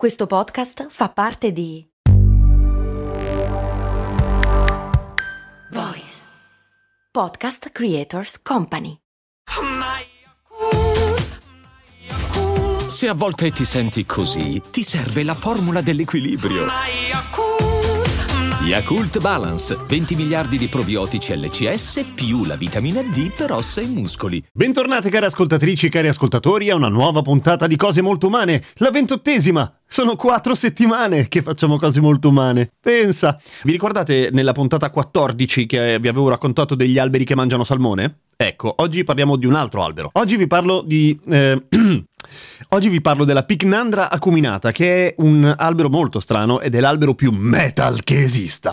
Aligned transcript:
Questo 0.00 0.26
podcast 0.26 0.86
fa 0.88 1.10
parte 1.10 1.52
di 1.52 1.86
Voice 5.72 6.22
Podcast 7.10 7.68
Creators 7.68 8.40
Company. 8.40 8.96
Se 12.88 13.08
a 13.08 13.12
volte 13.12 13.50
ti 13.50 13.66
senti 13.66 14.06
così, 14.06 14.62
ti 14.70 14.82
serve 14.82 15.22
la 15.22 15.34
formula 15.34 15.82
dell'equilibrio. 15.82 16.64
Yakult 18.62 19.20
Balance, 19.20 19.76
20 19.86 20.14
miliardi 20.14 20.56
di 20.56 20.68
probiotici 20.68 21.36
LCS 21.36 22.12
più 22.14 22.46
la 22.46 22.56
vitamina 22.56 23.02
D 23.02 23.34
per 23.34 23.52
ossa 23.52 23.82
e 23.82 23.86
muscoli. 23.86 24.42
Bentornate 24.50 25.10
cari 25.10 25.26
ascoltatrici 25.26 25.86
e 25.86 25.88
cari 25.90 26.08
ascoltatori 26.08 26.70
a 26.70 26.74
una 26.74 26.88
nuova 26.88 27.20
puntata 27.20 27.66
di 27.66 27.76
Cose 27.76 28.00
Molto 28.00 28.28
Umane, 28.28 28.62
la 28.76 28.90
ventottesima. 28.90 29.79
Sono 29.92 30.14
quattro 30.14 30.54
settimane 30.54 31.26
che 31.26 31.42
facciamo 31.42 31.76
cose 31.76 32.00
molto 32.00 32.28
umane. 32.28 32.70
Pensa. 32.80 33.40
Vi 33.64 33.72
ricordate 33.72 34.28
nella 34.30 34.52
puntata 34.52 34.88
14 34.88 35.66
che 35.66 35.98
vi 35.98 36.06
avevo 36.06 36.28
raccontato 36.28 36.76
degli 36.76 36.96
alberi 36.96 37.24
che 37.24 37.34
mangiano 37.34 37.64
salmone? 37.64 38.18
Ecco, 38.36 38.72
oggi 38.76 39.02
parliamo 39.02 39.34
di 39.34 39.46
un 39.46 39.54
altro 39.56 39.82
albero. 39.82 40.10
Oggi 40.12 40.36
vi 40.36 40.46
parlo 40.46 40.82
di... 40.86 41.18
Eh, 41.28 41.60
oggi 42.68 42.88
vi 42.88 43.00
parlo 43.00 43.24
della 43.24 43.42
Pycnandra 43.42 44.10
acuminata, 44.10 44.70
che 44.70 45.08
è 45.08 45.14
un 45.18 45.52
albero 45.58 45.88
molto 45.88 46.20
strano 46.20 46.60
ed 46.60 46.76
è 46.76 46.78
l'albero 46.78 47.14
più 47.14 47.32
metal 47.32 48.04
che 48.04 48.22
esista. 48.22 48.72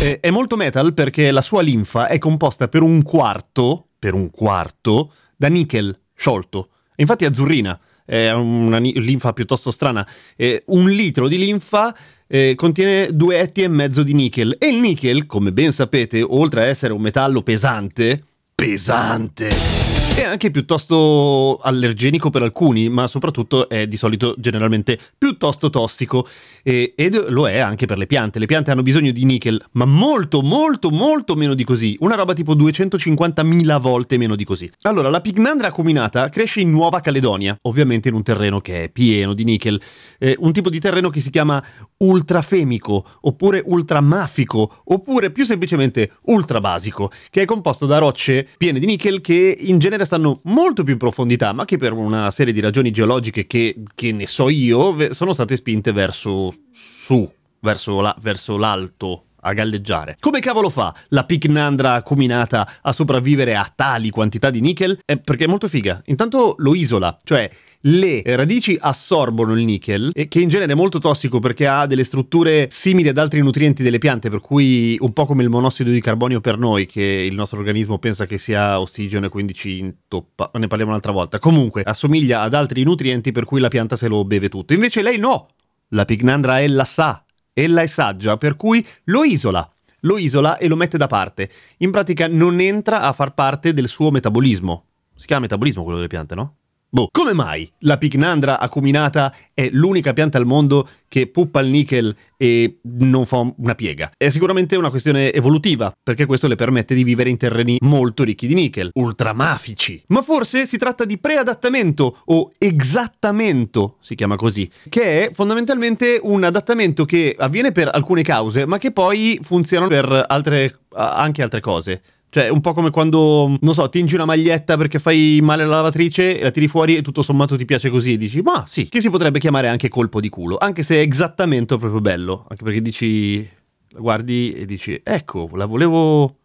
Eh, 0.00 0.18
è 0.18 0.30
molto 0.30 0.56
metal 0.56 0.94
perché 0.94 1.30
la 1.30 1.42
sua 1.42 1.60
linfa 1.60 2.06
è 2.06 2.16
composta 2.16 2.68
per 2.68 2.80
un 2.80 3.02
quarto, 3.02 3.88
per 3.98 4.14
un 4.14 4.30
quarto, 4.30 5.12
da 5.36 5.48
nickel 5.48 5.94
sciolto. 6.14 6.70
Infatti 6.96 7.24
è 7.24 7.28
azzurrina, 7.28 7.78
è 8.06 8.32
una 8.32 8.78
linfa 8.78 9.34
piuttosto 9.34 9.70
strana. 9.70 10.06
Eh, 10.36 10.62
un 10.68 10.88
litro 10.88 11.28
di 11.28 11.36
linfa 11.36 11.94
eh, 12.26 12.54
contiene 12.56 13.08
due 13.12 13.38
etti 13.38 13.62
e 13.62 13.68
mezzo 13.68 14.02
di 14.02 14.14
nickel 14.14 14.56
e 14.58 14.68
il 14.68 14.80
nickel, 14.80 15.26
come 15.26 15.52
ben 15.52 15.72
sapete, 15.72 16.22
oltre 16.22 16.62
a 16.62 16.66
essere 16.66 16.94
un 16.94 17.02
metallo 17.02 17.42
pesante, 17.42 18.22
pesante 18.54 19.85
è 20.16 20.24
anche 20.24 20.50
piuttosto 20.50 21.58
allergenico 21.60 22.30
per 22.30 22.40
alcuni, 22.40 22.88
ma 22.88 23.06
soprattutto 23.06 23.68
è 23.68 23.86
di 23.86 23.98
solito 23.98 24.34
generalmente 24.38 24.98
piuttosto 25.18 25.68
tossico 25.68 26.26
e, 26.62 26.94
ed 26.96 27.26
lo 27.28 27.46
è 27.46 27.58
anche 27.58 27.84
per 27.84 27.98
le 27.98 28.06
piante. 28.06 28.38
Le 28.38 28.46
piante 28.46 28.70
hanno 28.70 28.80
bisogno 28.80 29.10
di 29.10 29.26
nickel, 29.26 29.62
ma 29.72 29.84
molto, 29.84 30.40
molto, 30.40 30.90
molto 30.90 31.34
meno 31.34 31.52
di 31.52 31.64
così. 31.64 31.98
Una 32.00 32.14
roba 32.14 32.32
tipo 32.32 32.54
250.000 32.54 33.78
volte 33.78 34.16
meno 34.16 34.36
di 34.36 34.44
così. 34.44 34.70
Allora, 34.82 35.10
la 35.10 35.20
Pignandra 35.20 35.66
acuminata 35.66 36.30
cresce 36.30 36.60
in 36.60 36.70
Nuova 36.70 37.00
Caledonia, 37.00 37.54
ovviamente 37.62 38.08
in 38.08 38.14
un 38.14 38.22
terreno 38.22 38.62
che 38.62 38.84
è 38.84 38.88
pieno 38.88 39.34
di 39.34 39.44
nickel, 39.44 39.78
eh, 40.18 40.34
un 40.38 40.52
tipo 40.52 40.70
di 40.70 40.80
terreno 40.80 41.10
che 41.10 41.20
si 41.20 41.28
chiama 41.28 41.62
ultrafemico, 41.98 43.04
oppure 43.20 43.62
ultramafico, 43.66 44.80
oppure 44.82 45.30
più 45.30 45.44
semplicemente 45.44 46.12
ultrabasico, 46.22 47.10
che 47.28 47.42
è 47.42 47.44
composto 47.44 47.84
da 47.84 47.98
rocce 47.98 48.48
piene 48.56 48.78
di 48.78 48.86
nickel 48.86 49.20
che 49.20 49.54
in 49.60 49.78
genere 49.78 50.04
stanno 50.06 50.40
molto 50.44 50.82
più 50.82 50.94
in 50.94 50.98
profondità, 50.98 51.52
ma 51.52 51.66
che 51.66 51.76
per 51.76 51.92
una 51.92 52.30
serie 52.30 52.54
di 52.54 52.60
ragioni 52.60 52.90
geologiche 52.90 53.46
che, 53.46 53.82
che 53.94 54.12
ne 54.12 54.26
so 54.26 54.48
io, 54.48 55.12
sono 55.12 55.34
state 55.34 55.56
spinte 55.56 55.92
verso 55.92 56.54
su, 56.72 57.30
verso, 57.60 58.00
la, 58.00 58.16
verso 58.20 58.56
l'alto 58.56 59.25
a 59.46 59.52
galleggiare. 59.52 60.16
Come 60.18 60.40
cavolo 60.40 60.68
fa 60.68 60.94
la 61.08 61.24
Picnandra 61.24 62.02
combinata 62.02 62.68
a 62.82 62.92
sopravvivere 62.92 63.54
a 63.54 63.70
tali 63.74 64.10
quantità 64.10 64.50
di 64.50 64.60
nickel? 64.60 64.98
Eh, 65.04 65.18
perché 65.18 65.44
è 65.44 65.48
molto 65.48 65.68
figa. 65.68 66.02
Intanto 66.06 66.56
lo 66.58 66.74
isola, 66.74 67.16
cioè 67.22 67.48
le 67.88 68.22
radici 68.24 68.76
assorbono 68.80 69.56
il 69.56 69.64
nickel, 69.64 70.10
che 70.28 70.40
in 70.40 70.48
genere 70.48 70.72
è 70.72 70.74
molto 70.74 70.98
tossico 70.98 71.38
perché 71.38 71.68
ha 71.68 71.86
delle 71.86 72.02
strutture 72.02 72.66
simili 72.68 73.08
ad 73.08 73.18
altri 73.18 73.40
nutrienti 73.40 73.84
delle 73.84 73.98
piante, 73.98 74.28
per 74.28 74.40
cui 74.40 74.96
un 75.00 75.12
po' 75.12 75.24
come 75.24 75.44
il 75.44 75.48
monossido 75.48 75.90
di 75.90 76.00
carbonio 76.00 76.40
per 76.40 76.58
noi, 76.58 76.86
che 76.86 77.02
il 77.02 77.34
nostro 77.34 77.58
organismo 77.58 77.98
pensa 77.98 78.26
che 78.26 78.38
sia 78.38 78.80
ossigeno 78.80 79.26
e 79.26 79.28
quindi 79.28 79.54
ci 79.54 79.78
intoppa. 79.78 80.50
Ne 80.54 80.66
parliamo 80.66 80.90
un'altra 80.90 81.12
volta. 81.12 81.38
Comunque, 81.38 81.82
assomiglia 81.84 82.40
ad 82.40 82.54
altri 82.54 82.82
nutrienti 82.82 83.30
per 83.30 83.44
cui 83.44 83.60
la 83.60 83.68
pianta 83.68 83.94
se 83.94 84.08
lo 84.08 84.24
beve 84.24 84.48
tutto. 84.48 84.72
Invece 84.72 85.02
lei 85.02 85.18
no! 85.18 85.46
La 85.90 86.04
Pignandra 86.04 86.60
ella 86.60 86.84
sa 86.84 87.24
ella 87.58 87.80
è 87.80 87.86
saggia, 87.86 88.36
per 88.36 88.54
cui 88.54 88.86
lo 89.04 89.24
isola. 89.24 89.66
Lo 90.00 90.18
isola 90.18 90.58
e 90.58 90.68
lo 90.68 90.76
mette 90.76 90.98
da 90.98 91.06
parte. 91.06 91.50
In 91.78 91.90
pratica 91.90 92.28
non 92.28 92.60
entra 92.60 93.00
a 93.00 93.14
far 93.14 93.32
parte 93.32 93.72
del 93.72 93.88
suo 93.88 94.10
metabolismo. 94.10 94.84
Si 95.14 95.24
chiama 95.24 95.42
metabolismo 95.42 95.82
quello 95.82 95.96
delle 95.96 96.10
piante, 96.10 96.34
no? 96.34 96.56
Boh, 96.96 97.10
come 97.12 97.34
mai 97.34 97.70
la 97.80 97.98
Picnandra 97.98 98.58
acuminata 98.58 99.30
è 99.52 99.68
l'unica 99.70 100.14
pianta 100.14 100.38
al 100.38 100.46
mondo 100.46 100.88
che 101.08 101.26
puppa 101.26 101.60
il 101.60 101.68
nickel 101.68 102.16
e 102.38 102.78
non 102.84 103.26
fa 103.26 103.52
una 103.58 103.74
piega? 103.74 104.12
È 104.16 104.30
sicuramente 104.30 104.76
una 104.76 104.88
questione 104.88 105.30
evolutiva, 105.30 105.92
perché 106.02 106.24
questo 106.24 106.46
le 106.46 106.54
permette 106.54 106.94
di 106.94 107.04
vivere 107.04 107.28
in 107.28 107.36
terreni 107.36 107.76
molto 107.80 108.22
ricchi 108.24 108.46
di 108.46 108.54
nickel, 108.54 108.88
ultramafici. 108.94 110.04
Ma 110.06 110.22
forse 110.22 110.64
si 110.64 110.78
tratta 110.78 111.04
di 111.04 111.18
preadattamento 111.18 112.22
o 112.24 112.50
exattamento, 112.56 113.98
si 114.00 114.14
chiama 114.14 114.36
così, 114.36 114.66
che 114.88 115.26
è 115.26 115.30
fondamentalmente 115.34 116.18
un 116.22 116.44
adattamento 116.44 117.04
che 117.04 117.36
avviene 117.38 117.72
per 117.72 117.90
alcune 117.92 118.22
cause, 118.22 118.64
ma 118.64 118.78
che 118.78 118.90
poi 118.90 119.38
funziona 119.42 119.86
per 119.86 120.24
altre, 120.26 120.78
anche 120.94 121.42
altre 121.42 121.60
cose. 121.60 122.00
Cioè, 122.36 122.50
un 122.50 122.60
po' 122.60 122.74
come 122.74 122.90
quando, 122.90 123.56
non 123.58 123.72
so, 123.72 123.88
tingi 123.88 124.14
una 124.14 124.26
maglietta 124.26 124.76
perché 124.76 124.98
fai 124.98 125.38
male 125.42 125.62
alla 125.62 125.76
lavatrice, 125.76 126.38
la 126.42 126.50
tiri 126.50 126.68
fuori 126.68 126.94
e 126.94 127.00
tutto 127.00 127.22
sommato 127.22 127.56
ti 127.56 127.64
piace 127.64 127.88
così 127.88 128.12
e 128.12 128.16
dici, 128.18 128.42
ma 128.42 128.64
sì, 128.66 128.90
che 128.90 129.00
si 129.00 129.08
potrebbe 129.08 129.38
chiamare 129.38 129.68
anche 129.68 129.88
colpo 129.88 130.20
di 130.20 130.28
culo, 130.28 130.58
anche 130.58 130.82
se 130.82 131.02
è 131.02 131.08
esattamente 131.08 131.78
proprio 131.78 132.02
bello, 132.02 132.44
anche 132.46 132.62
perché 132.62 132.82
dici, 132.82 133.48
guardi 133.88 134.52
e 134.52 134.66
dici, 134.66 135.00
ecco, 135.02 135.48
la 135.54 135.64
volevo 135.64 136.36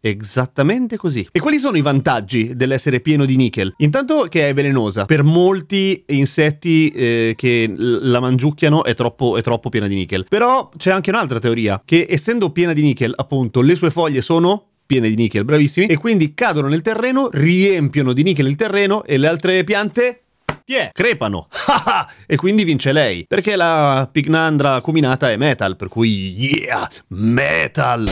Esattamente 0.00 0.96
così. 0.96 1.26
E 1.32 1.40
quali 1.40 1.58
sono 1.58 1.76
i 1.76 1.80
vantaggi 1.80 2.54
dell'essere 2.54 3.00
pieno 3.00 3.24
di 3.24 3.34
nickel? 3.34 3.74
Intanto 3.78 4.26
che 4.28 4.48
è 4.48 4.54
velenosa. 4.54 5.04
Per 5.04 5.24
molti 5.24 6.04
insetti 6.08 6.90
eh, 6.90 7.34
che 7.36 7.72
la 7.76 8.20
mangiucchiano 8.20 8.84
è 8.84 8.94
troppo, 8.94 9.36
è 9.36 9.42
troppo 9.42 9.68
piena 9.68 9.88
di 9.88 9.96
nickel. 9.96 10.26
Però 10.28 10.70
c'è 10.76 10.92
anche 10.92 11.10
un'altra 11.10 11.40
teoria, 11.40 11.82
che 11.84 12.06
essendo 12.08 12.50
piena 12.50 12.72
di 12.72 12.82
nickel, 12.82 13.14
appunto, 13.16 13.60
le 13.62 13.74
sue 13.74 13.90
foglie 13.90 14.20
sono 14.20 14.66
piene 14.86 15.08
di 15.08 15.16
nickel, 15.16 15.44
bravissimi, 15.44 15.86
e 15.86 15.96
quindi 15.96 16.32
cadono 16.32 16.68
nel 16.68 16.82
terreno, 16.82 17.28
riempiono 17.32 18.12
di 18.12 18.22
nickel 18.22 18.46
il 18.46 18.56
terreno 18.56 19.04
e 19.04 19.18
le 19.18 19.26
altre 19.26 19.64
piante 19.64 20.20
Yeah, 20.68 20.90
crepano. 20.92 21.46
e 22.26 22.34
quindi 22.34 22.64
vince 22.64 22.90
lei. 22.90 23.24
Perché 23.24 23.54
la 23.54 24.08
Pignandra 24.10 24.80
cuminata 24.80 25.30
è 25.30 25.36
metal, 25.36 25.76
per 25.76 25.86
cui 25.86 26.34
yeah, 26.36 26.90
metal. 27.08 28.08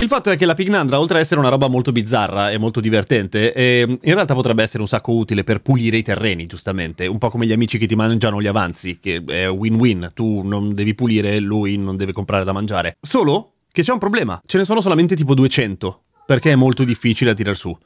Il 0.00 0.06
fatto 0.06 0.30
è 0.30 0.36
che 0.36 0.44
la 0.44 0.54
Pignandra, 0.54 1.00
oltre 1.00 1.16
ad 1.16 1.24
essere 1.24 1.40
una 1.40 1.48
roba 1.48 1.68
molto 1.68 1.90
bizzarra 1.90 2.50
e 2.50 2.58
molto 2.58 2.80
divertente, 2.80 3.52
eh, 3.52 3.80
in 3.80 4.14
realtà 4.14 4.34
potrebbe 4.34 4.62
essere 4.62 4.80
un 4.80 4.86
sacco 4.86 5.12
utile 5.12 5.42
per 5.42 5.60
pulire 5.60 5.96
i 5.96 6.02
terreni, 6.02 6.46
giustamente. 6.46 7.06
Un 7.06 7.18
po' 7.18 7.30
come 7.30 7.46
gli 7.46 7.52
amici 7.52 7.78
che 7.78 7.86
ti 7.86 7.96
mangiano 7.96 8.40
gli 8.40 8.46
avanzi, 8.46 8.98
che 9.00 9.24
è 9.26 9.50
win-win. 9.50 10.10
Tu 10.14 10.42
non 10.42 10.74
devi 10.74 10.94
pulire, 10.94 11.40
lui 11.40 11.76
non 11.78 11.96
deve 11.96 12.12
comprare 12.12 12.44
da 12.44 12.52
mangiare. 12.52 12.96
Solo 13.00 13.54
che 13.78 13.84
c'è 13.84 13.92
un 13.92 14.00
problema, 14.00 14.42
ce 14.44 14.58
ne 14.58 14.64
sono 14.64 14.80
solamente 14.80 15.14
tipo 15.14 15.34
200, 15.34 16.02
perché 16.26 16.50
è 16.50 16.56
molto 16.56 16.82
difficile 16.82 17.30
a 17.30 17.34
tirar 17.34 17.54
su. 17.54 17.76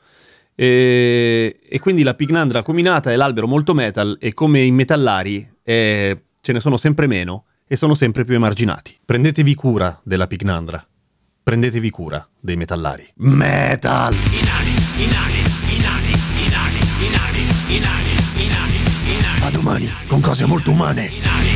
E, 0.54 1.60
e 1.68 1.78
quindi 1.80 2.02
la 2.02 2.14
Pignandra 2.14 2.62
combinata 2.62 3.12
è 3.12 3.16
l'albero 3.16 3.46
molto 3.46 3.74
metal 3.74 4.16
e 4.18 4.32
come 4.32 4.62
i 4.62 4.70
metallari 4.70 5.46
è, 5.62 6.16
ce 6.40 6.52
ne 6.52 6.60
sono 6.60 6.78
sempre 6.78 7.06
meno 7.06 7.44
e 7.66 7.76
sono 7.76 7.92
sempre 7.92 8.24
più 8.24 8.34
emarginati. 8.34 8.96
Prendetevi 9.04 9.54
cura 9.54 10.00
della 10.02 10.26
Pignandra. 10.26 10.82
Prendetevi 11.42 11.90
cura 11.90 12.26
dei 12.40 12.56
metallari. 12.56 13.06
Metal! 13.16 14.14
A 19.42 19.50
domani 19.50 19.90
con 20.06 20.20
cose 20.22 20.46
molto 20.46 20.70
umane. 20.70 21.51